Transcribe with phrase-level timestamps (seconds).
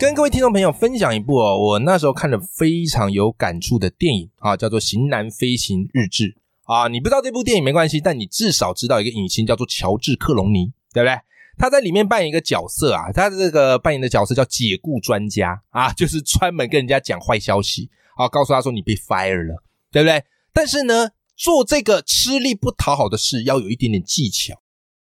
[0.00, 6.24] 跟各位听众朋友分享一部哦，我那时候看了非常有感触的电影啊，叫做《型男飞行日志》
[6.64, 6.88] 啊。
[6.88, 11.20] 你不知道这部电影没关系，但你至少知道一个影星叫做乔治·克隆尼，对不对？
[11.58, 20.24] 他在里面扮演一个角色啊，他这个扮演的角色叫解雇专家啊，就是专门跟人家讲坏消息啊，告诉他说你被 fire 了，对不对？
[20.54, 24.54] 但是呢，做这个吃力不讨好的事要有一点点技巧。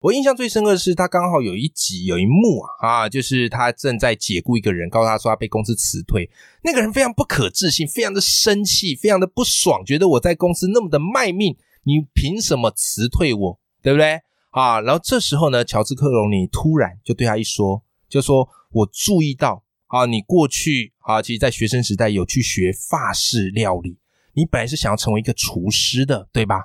[0.04, 6.30] 我印象最深刻的是，他刚好有一集有一幕啊啊，就是他正在解雇一个人，告诉他说他被公司辞退。
[6.62, 13.60] 那个人非常不可置信，非常的生气，非常的不爽，觉得我在公司那么的卖命，你凭什么辞退我？
[13.82, 14.20] 对不对？
[14.50, 23.98] 啊，然后这时候呢，乔治克隆尼突然就对他一说，就说我注意到啊，你过去啊，其实在学生时代有去学法式料理，
[24.34, 26.56] 你本来是想要成为一个厨师的，对吧？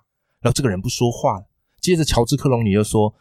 [0.40, 1.46] 然后这个人不说话了，
[1.80, 3.14] 接着乔治克隆尼就说。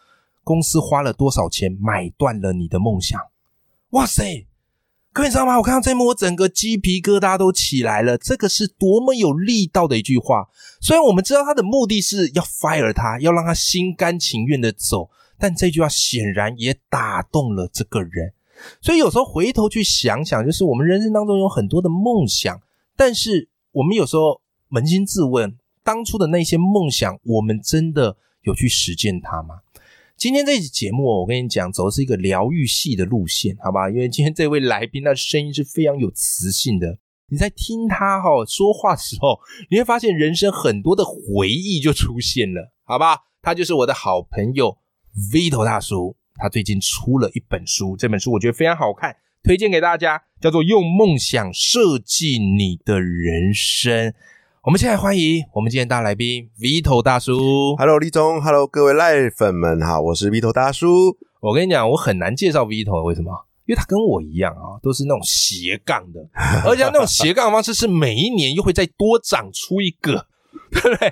[0.48, 3.20] 公司花了多少钱买断了你的梦想？
[3.90, 4.48] 哇塞！
[5.12, 5.58] 各位知道吗？
[5.58, 8.18] 我看到这幕，我整个鸡皮疙瘩都起来了。
[8.18, 10.48] 这个是多么有力道的一句话。
[10.80, 18.34] 虽然我们知道他的目的是要 fire 他，要让他心甘情愿的走，但这句话显然也打动了这个人。
[18.82, 22.62] 所以有时候回头去想想，就是我们人生当中有很多的梦想，
[22.96, 29.62] 但是我们有时候扪心自问，当初的那些梦想，我们真的有去实践它吗？
[30.18, 33.88] 今天这期节目，我跟你讲，走的是一个疗愈系的路线，好吧？
[33.88, 36.98] 因为今天这位来宾，他的声音是非常有磁性的。
[37.30, 43.26] 你在听他哈说话的时候，你会发现人生很多的回忆就出现了，好吧？
[43.44, 44.80] 他就是我的好朋友
[45.32, 54.10] Vito 大叔，他最近出了一本书，这本书我觉得非常好看，推荐给大家，叫做《用梦想设计你的人生》。
[54.68, 57.74] 我们现在欢迎我们今天大来宾 Vito 大叔。
[57.78, 61.18] Hello，立中，Hello，各位赖粉们好，我是 Vito 大叔。
[61.40, 63.32] 我跟你讲，我很难介绍 Vito，为什么？
[63.66, 66.20] 因为他跟我一样啊，都是那种斜杠的，
[66.68, 70.28] 而且那种斜杠方式是每一年又会再多长出一个，
[70.70, 71.12] 对不对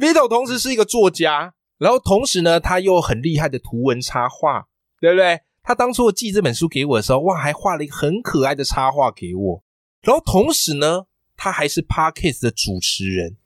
[0.00, 4.64] ？Vito 同时是一个作家，然后同时呢，他又很厉害的图文插画，
[5.00, 5.42] 对不对？
[5.62, 9.62] 他当初寄这本书给我的时候，哇，还画了一个很可爱的插画给我，
[10.02, 11.04] 然后同时呢。
[11.36, 13.36] 他还是 Parkes 的主持人，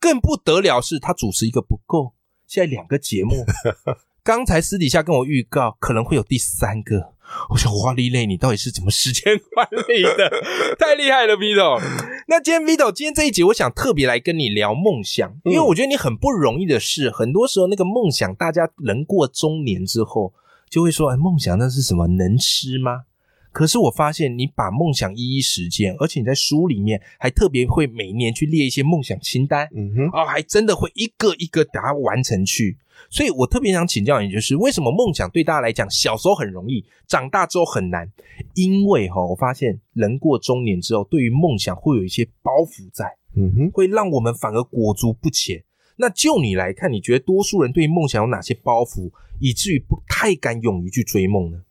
[0.00, 2.14] 更不得了是，他主持一个不够，
[2.46, 3.44] 现在两个节目。
[4.22, 7.14] 刚才私底下跟我预告，可能会有第三个。
[7.50, 10.30] 我想，哇，丽蕾，你到底是怎么时间管理的？
[10.78, 11.80] 太厉害了，Vito。
[12.26, 20.34] 那今天 Vito，今天这一集，我想特别来跟你聊梦想，因为我觉得你很不容易的是，很多时候那个梦想，大家人过中年之后，
[20.68, 22.06] 就会说，哎，梦想那是什么？
[22.06, 23.04] 能吃吗？
[23.50, 32.76] 可是我发现你把梦想一一实践，而且你在书里面还特别会每年去列一些梦想清单，嗯哼，哦，还真的会一个一个把它完成去。
[33.10, 38.10] 所以我特别想请教你，就是为什么梦想对大家来讲小时候很容易，长大之后很难？
[38.54, 45.62] 因为哈，我发现人过中年之后，对于梦想会有一些包袱在，嗯哼，会让我们反而裹足不前。
[45.96, 49.10] 那就你来看，你觉得多数人对于梦想有哪些包袱，
[49.40, 51.62] 以至于不太敢勇于去追梦呢？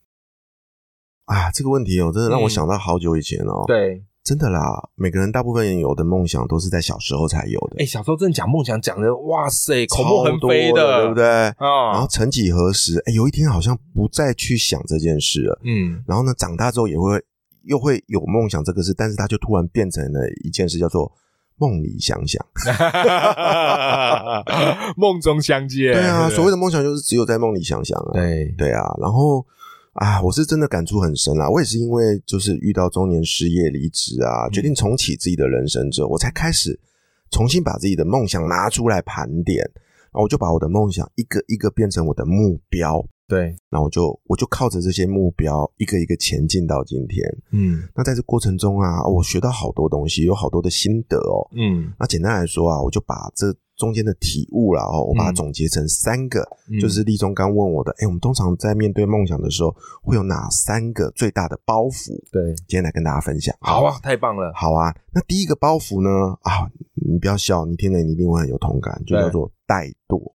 [1.27, 3.65] 啊，这个问题哦，真的让我想到好久以前哦。
[3.67, 7.75] 对，真的啦，每个人大部分有的梦想都是在小时候才有的。
[7.79, 11.25] 哎，小时候真的讲梦想讲的，哇塞，恐怖横飞的，对不对？
[11.25, 15.59] 啊，然后曾几何时，哎，有一天好像不再去想这件事了。
[15.65, 17.21] 嗯，然后呢，长大之后也会
[17.63, 21.11] 又会有梦想这个事，但是它就突然变成了一件事，叫做
[21.57, 22.41] 梦里想想
[24.95, 25.91] 梦中相见。
[25.91, 28.11] 对啊，所谓的梦想就是只有在梦里想想啊。
[28.13, 29.45] 对对啊，然后。
[29.97, 31.49] 啊，我是真的感触很深啊！
[31.49, 36.79] 我也是因为就是遇到中年失业离职啊，决定重启自己的人生之后，我才开始
[37.31, 43.03] 重新把自己的梦想拿出来盘点，然后我就把我的梦想一个一个变成我的目标。
[43.27, 47.27] 对，那我就我就靠着这些目标一个一个前进到今天。
[47.51, 51.49] 嗯，那在这过程中啊，我学到好多东西，有好多的心得哦。
[51.55, 53.47] 嗯，那简单来说啊，我就把这。
[53.77, 56.43] 中间的体悟了哦，我把它总结成三个，
[56.81, 62.19] 就是立中刚问我的，哎，我们通常在面对梦想的时候，会有哪三个最大的包袱？
[62.31, 63.55] 对，今天来跟大家分享。
[63.61, 64.51] 好啊，太棒了。
[64.55, 66.35] 好啊，那第一个包袱呢？
[66.41, 70.33] 啊，你不要笑，你听了你一定会很有同感，就叫做怠惰。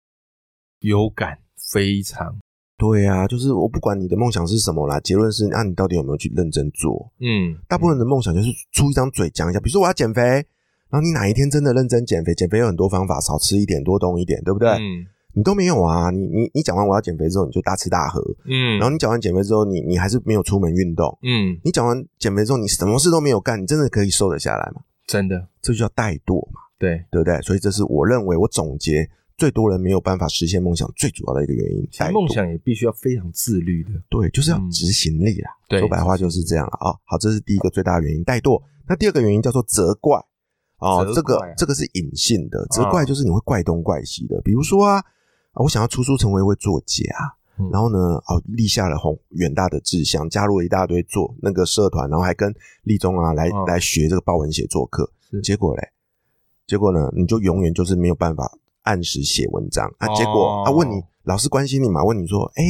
[0.81, 1.39] 有感，
[1.73, 2.37] 非常。
[2.77, 7.13] 对啊，就是我不管你的梦想是什么啦，结论是，那你到底有没有去认真做？
[7.21, 10.45] 嗯，大部分人的梦想就是出一张嘴讲一下，比如说我要减肥。
[10.91, 14.69] 然后你哪一天真的认真减肥，减肥有很多方法，少吃一点，多动一点，对不对？
[14.71, 15.07] 嗯。
[15.35, 16.11] 你都没有啊！
[16.11, 18.77] 你你你讲完我要减肥之后，你就大吃大喝，嗯。
[18.79, 21.57] 然后你讲完减肥之后，你你还是没有出门运动，嗯。
[21.63, 24.81] 你讲完减肥之后，你什么事都没有干，你真的可以瘦得下来吗？
[25.07, 26.61] 真的，这就叫怠惰嘛。
[26.77, 27.41] 对，对不对？
[27.43, 31.89] 所以这是我认为我总结最多人没有办法实现梦想最主要的一个原因。
[32.13, 35.51] 梦想也必须要非常自律的，对，就是要执行力啦。
[35.79, 36.97] 说白话就是这样了啊。
[37.05, 38.61] 好，这是第一个最大的原因，怠惰。
[38.89, 40.19] 那第二个原因叫做责怪
[40.79, 44.41] 哦，这个这个是隐性的责怪，就是你会怪东怪西的。
[44.43, 45.05] 比如说啊。
[45.55, 47.03] 我想要出书成为一位作家，
[47.73, 52.55] 然后呢，哦，立下了宏远大的志向，加入了一大堆做那个社团，然后还跟
[52.85, 55.11] 立中啊来来学这个报文写作课。
[55.43, 55.89] 结果嘞，
[56.65, 60.07] 结果呢，你就永远就是没有办法按时写文章啊。
[60.15, 62.05] 结果啊，问你老师关心你嘛？
[62.05, 62.63] 问你说，哎，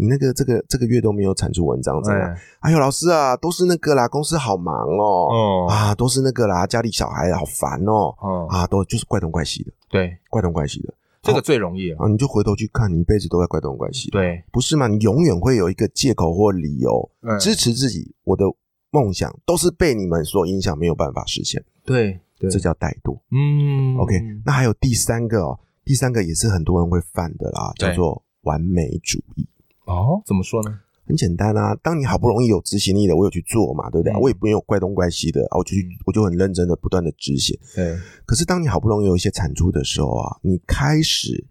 [0.00, 2.36] 你那个这个这个月都没有产出文章，怎么样？
[2.60, 8.14] 哎呦，老师啊，都是那个啦，公司好忙哦，啊，都是那个啦，家里小孩好烦哦，
[8.48, 10.94] 啊，都就是怪东怪西的，对，怪东怪西的。
[11.22, 12.08] 这个最容易啊！
[12.08, 14.88] 你就回头去看，你一辈子都在怪东怪西，对，不是吗？
[14.88, 18.14] 你永远会有一个借口或理由支持自己。
[18.24, 18.46] 我的
[18.90, 21.62] 梦想都是被你们所影响，没有办法实现。
[21.84, 23.20] 对，这叫怠惰。
[23.32, 24.18] 嗯，OK。
[24.46, 29.46] 那还有第三个哦，第三个也是很多人会犯的啦，叫做完美主义。
[29.90, 30.80] 哦，怎么说呢？
[31.06, 34.14] 很简单啊，当你好不容易有执行力的，我有去做嘛，对不对？
[34.14, 37.58] 我也没有怪东怪西的啊，我就去，我就很认真的不断的执行。
[37.74, 37.98] 对。
[38.24, 41.44] 可是当你好不容易有一些产出的时候啊，你开始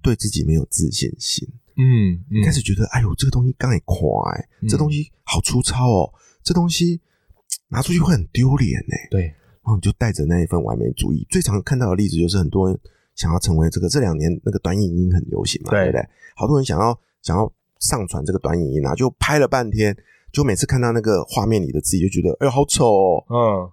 [0.00, 3.98] 对自己没有自信心，嗯，你开始觉得，哎呦，这个东西刚也快，
[4.68, 6.12] 这东西好粗糙哦，
[6.44, 7.00] 这东西
[7.68, 8.94] 拿出去会很丢脸呢。
[9.10, 9.22] 对。
[9.22, 12.78] 然后你就带着那一份完美主义，最常看到的例子就是很多人
[13.16, 16.08] 想要成为这个，这两年那个短影音很流行嘛，对不对？
[16.36, 16.96] 好多人想要
[17.26, 17.52] 想要。
[17.78, 19.94] 上传这个短影音啊，就拍了半天，
[20.32, 23.24] 就每次看到那个画面里的自己，就觉得哎呦好丑哦，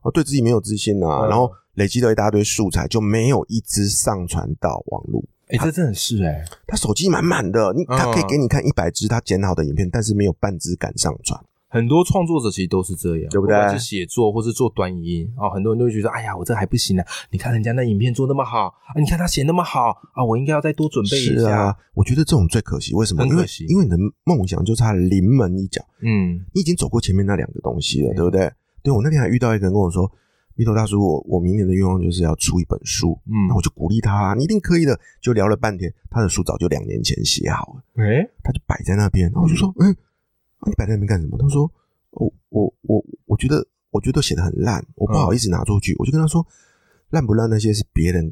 [0.03, 5.23] 嗯，对自己没有自信啊，然后累积了一大堆素材，就没有一支上传到网络。
[5.47, 11.41] 哎，这真的是哎，他手机满满的，你他可以给你看一百支他剪好的影片，但是没有半支敢上传。
[11.73, 13.55] 很多创作者其实都是这样，对不对？
[13.69, 17.01] 是写作或是做短影音啊，很多人都会觉得，哎呀，我这还不行呢。
[17.31, 21.75] 你看人家那影片做那么好啊，你看他写那么好啊，我应该要再多准备一下。
[21.95, 23.25] 我觉得这种最可惜，为什么？
[23.25, 28.51] 因为因为你的梦想就差临门一脚，嗯，你已经走过前面那两个东西了，对不对？
[28.83, 30.11] 对我那天还遇到一个人跟我说，
[30.55, 34.99] 米头大叔，我我明年的愿望就是要出一本书，嗯，那我就鼓励他，你一定可以的。
[35.21, 39.95] 就聊了半天，他的书早就两年前写好了，哎，他就摆在那边，然后我就说，嗯，
[40.65, 41.37] 你摆在那边干什么？
[41.37, 41.71] 他说。
[42.15, 46.45] 我我我我觉得我觉得写的很烂，我不好意思拿出去，我就跟他说，
[47.09, 48.31] 烂不烂那些是别人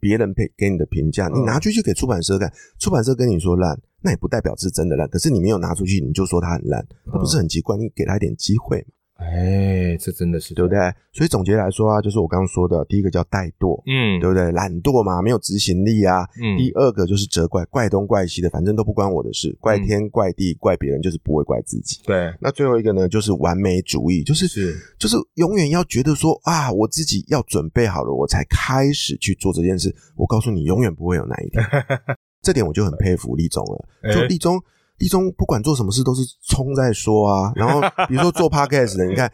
[0.00, 7.76] 别人给给你的评价，你拿出去给出版社看，出版社跟你说烂，那也不代表是真的烂，可是你没有拿出去，你就说它很烂，那不是很奇怪？
[7.76, 8.94] 你给他一点机会嘛。
[9.20, 10.78] 哎，这真的是对不对？
[11.12, 14.50] 所以总结来说啊，就是我刚刚说的，第一个叫怠惰，嗯，对不对？
[14.52, 16.26] 懒惰嘛，没有执行力啊。
[16.42, 16.56] 嗯。
[16.56, 22.00] 第二个就是责怪，怪东怪西的，反正都不关我的事，怪天怪地怪别人，就是不会怪自己。
[22.06, 22.32] 对。
[22.40, 24.48] 那最后一个呢，就是完美主义，就是
[24.98, 29.94] 就是永远要觉得说啊，我自己要准备好了，我才开始去做这件事。
[30.16, 31.62] 我告诉你，永远不会有那一天。
[32.40, 34.58] 这点我就很佩服立中了，就立中。
[35.00, 39.30] 立中不管做什么事都是冲在说啊， 然后比如说做 podcast 的，你看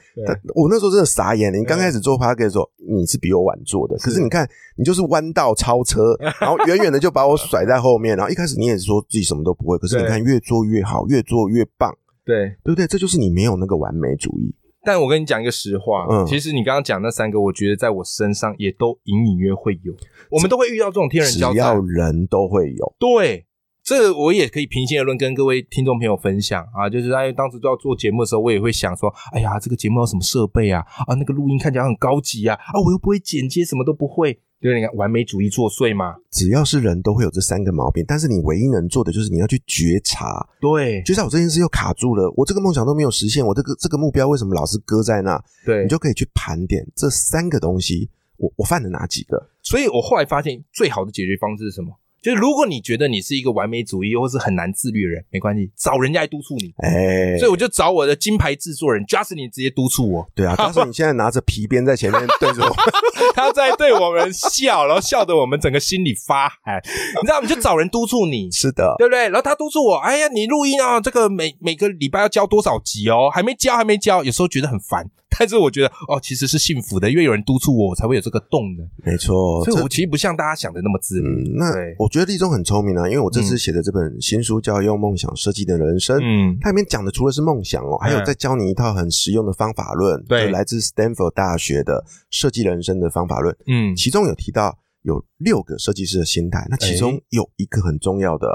[0.55, 1.59] 我那时候真的傻眼了。
[1.59, 8.17] 你刚开始做 podcast 的时候，你是比我晚做的，可是你看你就是弯道超车， 然后远远的就把我甩在后面。
[8.17, 11.93] 然后一开始你也是说自己什么都不会，可是你看越做越好，越做越棒，
[12.25, 12.87] 对对不对？
[12.87, 14.55] 这就是你没有那个完美主义。
[14.85, 19.93] 但我跟你讲一个实话，嗯，其实你刚刚讲那三个，我觉得在我身上也都隐隐约会有，
[20.31, 23.45] 我们都会遇到这种天人交战，只要人都会有，对。
[23.87, 30.85] 这个我也可以平心而论跟各位听众朋友分享啊，就是在当时都要做节目的时候，我也会想说，哎呀，这个节目要什么设备啊？
[31.07, 36.17] 啊，那个录音看起来很高级啊，啊，我又不会剪接，什么都不会，就是，你看完美主义作祟嘛。
[36.33, 45.41] 只要是人都会有这三个毛病，但是你唯一能做的就是你要去觉察，对，就像我这件事又卡住了，我这个梦想都没有实现，我这个这个目标为什么老是搁在那？
[45.65, 49.49] 对，你就可以去盘点这三个东西，我我犯了哪几个？
[49.63, 51.97] 所以我后来发现最好的解决方式是什么？
[52.27, 56.75] 就是如果你觉得你是一个完美主义或是很难自律的人，没关系，找人家来督促你。
[56.79, 60.29] 哎，所以我就找我的金牌制作人 Justin 直接督促我。
[60.35, 62.75] 对啊，Justin 现在拿着皮鞭在前面对着我，
[63.33, 66.83] 他在对我们笑，然后笑得我们整个心里发寒。
[66.85, 69.29] 你知道，你就找人督促你， 是的，对不对？
[69.29, 73.31] 然后他督促我，哎呀，你录音啊，这个每每个礼拜要交多少集哦？
[73.33, 75.09] 还没交，还没交，有时候觉得很烦。
[75.39, 78.89] 但是我觉得哦，其实是幸福的，因为有人督促我，我才会有这个动能。
[79.05, 81.29] 没错，所以我其实不像大家想的那么自律。
[81.55, 81.67] 那
[81.99, 98.49] 我觉得立中很聪明啊，因为我这次写的这本新书叫《用梦想设计的人生》，嗯，它里面讲的除了是梦想哦，还有在教你一套很实用的方法论，对，来自 Stanford 大学的设计人生的方法论，嗯，其中有提到有六个设计师的心态，那其中有一个很重要的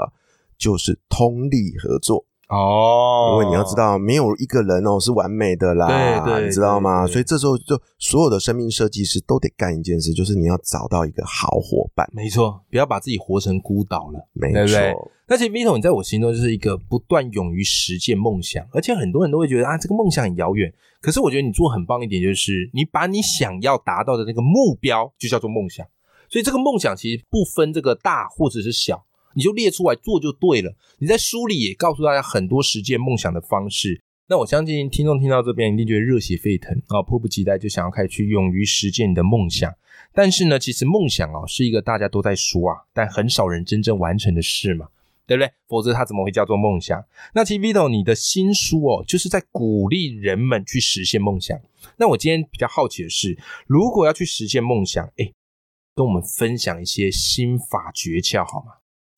[0.58, 2.26] 就是通力合作。
[2.52, 7.06] 哦，因为你要知道，没有一个人哦是完美的啦，对对，你知道吗？
[7.06, 12.06] 所以这时候就所有的生命设计师都得干一件事，就是你要找到一个好伙伴。
[12.12, 14.78] 没错，不要把自己活成孤岛了，没错。
[15.26, 20.70] 那其实 Vito，你在我心中就是一个不断勇于实践梦想，而且很多人都会觉得啊，这个梦想很遥远。
[21.00, 25.86] 可是我觉得你做很棒一点，就是你把你想要达到的那个目标就叫做梦想。
[26.28, 29.02] 所以这个梦想其实不分这个大或者是小。
[29.34, 30.74] 你就列出来做就对了。
[30.98, 34.02] 你在书里也告诉大家很多实践梦想的方式。
[34.28, 39.70] 那我相信听众听到这边一定觉得热血沸腾啊，迫不及待就想要开始去勇于实践你的梦想。
[40.14, 44.88] 但是呢，其实梦想哦是一个大家都在说啊，但很少人真正完成的事嘛，
[45.26, 45.50] 对不对？
[45.68, 47.04] 否则它怎么会叫做梦想？
[47.34, 51.58] 那其实 Vito 你的新书哦，就是在鼓励人们去实现梦想。
[51.98, 55.30] 那我今天比较好奇的是，如果要去实现梦想，哎，
[55.94, 58.72] 跟我们分享一些心法诀窍好吗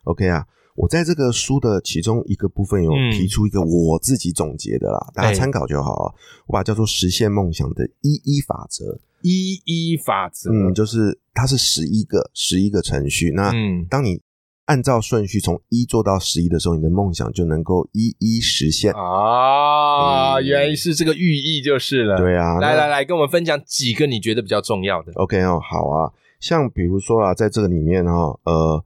[0.04, 0.46] ？OK 啊，
[0.76, 6.14] 我在这个书的其中一个部分有提出一个我自己总结的啦，大家参考就好。
[6.46, 13.30] 我把它叫做实现梦想的一一法则，一一法则，嗯，就是它是十一个十一个程序。
[13.30, 13.52] 那
[13.88, 14.20] 当你
[14.64, 20.40] 按照顺序从一做到十一的时候，你的梦想就能够一一实现啊！
[20.40, 22.16] 原来是这个寓意就是了。
[22.16, 25.12] 对啊，来来来，跟我们分享几个你觉得比较重要的。
[25.14, 28.84] OK 哦，好啊，像比如说啊，在这个里面哈，呃。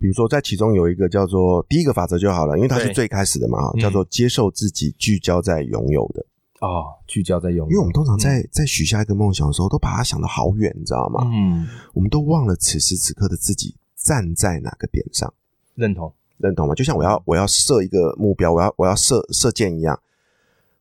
[0.00, 6.24] 比如说，在其中有一个叫做第一个法则就好了，因为它是最开始的嘛，叫做接受自己，聚焦在拥有的
[6.60, 7.70] 哦，聚焦在拥有。
[7.70, 11.20] 因为我们通常在在许下一个梦想的时候，都把它想的好远，你知道吗？
[11.30, 15.30] 嗯，我们都忘了此时此刻的自己站在哪个点上。
[15.74, 16.74] 认同，认同吗？
[16.74, 20.00] 就像我要我要设一个目标，我要我要射射箭一样，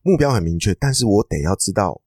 [0.02, 2.00] 目标很明确，但是我得要知道。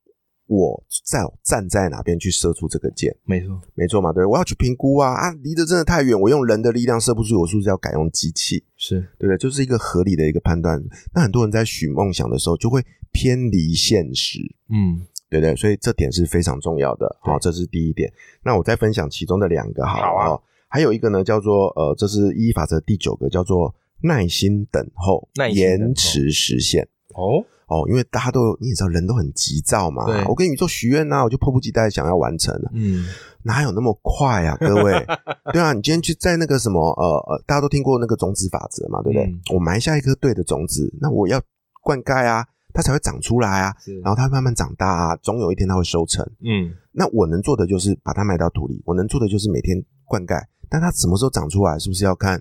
[0.52, 3.14] 我在站在哪边去射出这个箭？
[3.24, 8.62] 没错，没错嘛，对，我要去评估啊啊，离得真的太远，我用人的力量射不出，我是不是要改用机器？
[8.76, 9.38] 是对不对？
[9.38, 10.78] 就是一个合理的一个判断。
[11.14, 15.56] 那很多人在许梦想的时候，就会偏离现实，嗯，对不对？
[15.56, 17.16] 所以这点是非常重要的。
[17.20, 18.12] 好，这是第一点。
[18.44, 20.38] 那我再分享其中的两个，好啊。
[20.68, 26.86] 还有一个呢，叫做呃，这是一法则第九个，叫做耐心等候，延迟实现。
[27.14, 27.44] 哦。
[27.72, 30.04] 哦，因为大家都你也知道，人都很急躁嘛。
[30.28, 32.70] 我跟宇宙许愿呐，我就迫不及待想要完成了。
[32.74, 33.06] 嗯，
[33.44, 34.92] 哪有那么快啊，各位？
[35.52, 39.54] 对啊，你今天去在那个什么呃呃，大家都听过那个种子法则嘛，对不对？
[39.54, 41.40] 我埋下一颗对的种子，那我要
[41.82, 43.72] 灌溉啊，它才会长出来啊。
[44.02, 46.24] 然后它慢慢长大啊，总有一天它会收成。
[46.44, 50.40] 嗯，那我能做的就是把它埋到土里，我能做的就是每天灌溉。
[50.68, 52.40] 但它什么时候长出来，是不是要看？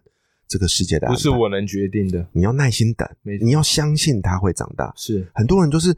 [0.51, 3.08] 这个世界的不是我能决定的，你要耐心等，
[3.41, 4.91] 你要相信它会长大。
[4.98, 5.96] 是很多人就是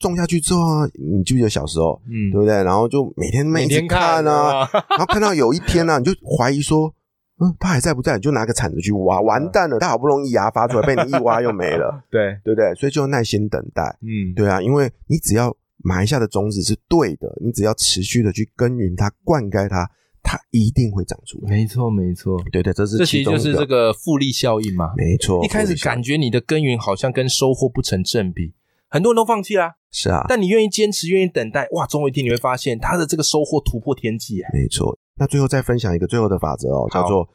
[0.00, 2.64] 种下去之后啊，你记不记得小时候，嗯，对不对？
[2.64, 6.92] 然后就每天每天看啊， 然后看到有一天呢，你就怀疑说，
[7.38, 8.16] 嗯，它还在不在？
[8.16, 12.02] 你就拿个铲子去挖，完蛋了，他好不容易芽发出来，被你一挖又没了。
[12.10, 12.74] 对对不对？
[12.74, 13.96] 所以就耐心等待。
[14.00, 19.88] 嗯，对啊，因为你只要埋下的种子是对的，你只要持续的去耕耘它、灌溉它。
[20.32, 25.44] 它一定会长出来，没错，没错，对对，这是这其实就是这个复利效应嘛，没错。
[25.44, 28.54] 一开始感觉你的耕耘好像跟收获不成正比，
[28.88, 34.98] 很多人都放弃啦，是啊，但你愿意坚持，愿意等待，哇，总有一天你会发现它的这个收获突破天际，没错。
[35.16, 37.28] 那最后再分享一个最后的法则哦，叫做。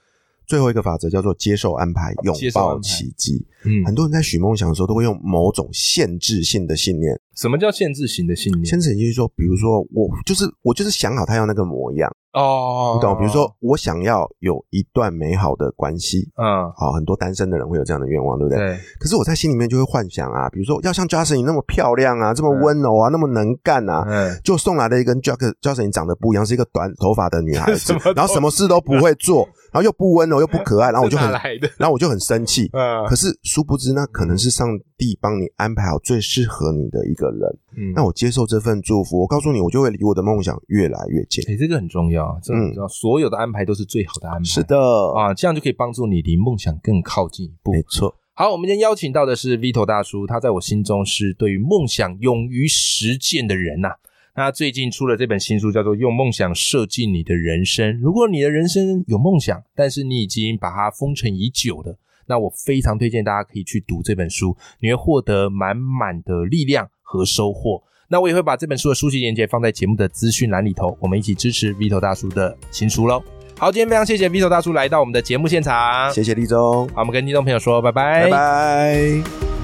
[0.47, 3.45] 最后一个法则叫做接受安排，拥抱奇迹。
[3.65, 7.19] 嗯，很多人在许梦想的时候，都会用某种限制性的信念。
[7.37, 8.65] 什么叫限制型的信念？
[8.65, 13.15] 限制就是说，比如说我就是我就是想好他要那个模样哦，你懂？
[13.17, 18.57] 比如说我想要有一段美好的关系，嗯，好，很多单身的人会有这样的愿望，对不对？
[18.57, 18.77] 对。
[18.99, 29.47] 可是我在心里面就会幻想啊，比如说要像 Justin 那么漂亮啊，这么温柔啊，那么能干啊，嗯，就送来了一个 Justin 长得不一样，是一个短头发的女孩子， 然后什么事都不会做。
[29.69, 31.29] 然后又不温柔又不可爱，然后我就很，
[31.77, 32.69] 然后我就很生气。
[33.07, 34.67] 可是殊不知，那可能是上
[34.97, 37.57] 帝帮你安排好最适合你的一个人。
[37.77, 41.43] 嗯，那我接受这份祝福，我告诉你，我就会离我的梦想越来越近。
[41.47, 44.43] 哎，这个很重要，嗯，所有的安排都是最好的安排。
[44.43, 44.77] 是的，
[45.15, 47.71] 啊，这样就可以帮助你离梦想更靠近一步。
[47.71, 48.15] 没错。
[48.33, 53.89] 好，我们今天邀请到的是 Vito 大叔，他在我心中是对于梦想勇于实践的人呐。
[54.35, 57.95] 那最近出了这本新书，叫做《用梦想设计你的人生》。
[57.99, 67.81] 如果你的人生有梦想，但是你已经把它封尘已久的，那我非常推荐大家可以去读这本书，你会获得满满的力量和收获。
[68.09, 73.21] 那我也会把这本书的书籍链接放在节目的资讯栏里头，我们一起支持 Vito 大叔的新书喽。
[73.57, 79.56] 好，今天非常谢谢 Vito 大叔来到我们的节目现场，谢谢立中，好，我们跟听众朋友说拜拜，拜拜。